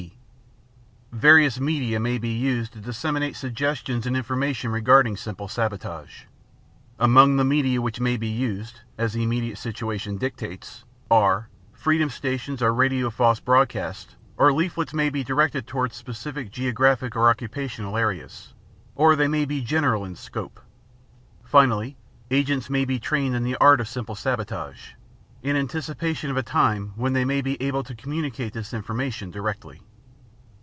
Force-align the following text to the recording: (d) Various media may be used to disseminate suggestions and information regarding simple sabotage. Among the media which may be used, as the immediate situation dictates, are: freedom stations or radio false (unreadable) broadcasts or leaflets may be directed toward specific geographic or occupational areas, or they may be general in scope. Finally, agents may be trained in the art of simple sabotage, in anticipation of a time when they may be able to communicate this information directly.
(d) 0.07 0.17
Various 1.17 1.59
media 1.59 1.99
may 1.99 2.17
be 2.17 2.29
used 2.29 2.71
to 2.71 2.79
disseminate 2.79 3.35
suggestions 3.35 4.07
and 4.07 4.15
information 4.15 4.71
regarding 4.71 5.17
simple 5.17 5.49
sabotage. 5.49 6.23
Among 6.97 7.35
the 7.35 7.43
media 7.43 7.81
which 7.81 7.99
may 7.99 8.15
be 8.15 8.29
used, 8.29 8.79
as 8.97 9.11
the 9.11 9.21
immediate 9.21 9.57
situation 9.57 10.15
dictates, 10.17 10.85
are: 11.11 11.49
freedom 11.73 12.09
stations 12.09 12.61
or 12.61 12.73
radio 12.73 13.09
false 13.09 13.39
(unreadable) 13.39 13.45
broadcasts 13.45 14.15
or 14.37 14.53
leaflets 14.53 14.93
may 14.93 15.09
be 15.09 15.21
directed 15.21 15.67
toward 15.67 15.91
specific 15.91 16.49
geographic 16.49 17.13
or 17.17 17.29
occupational 17.29 17.97
areas, 17.97 18.53
or 18.95 19.17
they 19.17 19.27
may 19.27 19.43
be 19.43 19.59
general 19.61 20.05
in 20.05 20.15
scope. 20.15 20.61
Finally, 21.43 21.97
agents 22.31 22.69
may 22.69 22.85
be 22.85 22.99
trained 22.99 23.35
in 23.35 23.43
the 23.43 23.57
art 23.57 23.81
of 23.81 23.89
simple 23.89 24.15
sabotage, 24.15 24.91
in 25.43 25.57
anticipation 25.57 26.31
of 26.31 26.37
a 26.37 26.41
time 26.41 26.93
when 26.95 27.11
they 27.11 27.25
may 27.25 27.41
be 27.41 27.61
able 27.61 27.83
to 27.83 27.93
communicate 27.95 28.53
this 28.53 28.73
information 28.73 29.29
directly. 29.29 29.81